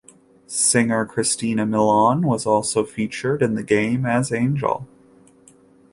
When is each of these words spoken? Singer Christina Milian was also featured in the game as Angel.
Singer 0.47 1.05
Christina 1.05 1.63
Milian 1.63 2.23
was 2.25 2.47
also 2.47 2.83
featured 2.83 3.43
in 3.43 3.53
the 3.53 3.61
game 3.61 4.03
as 4.03 4.31
Angel. 4.31 4.87